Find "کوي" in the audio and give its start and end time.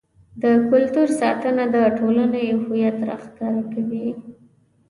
3.73-4.07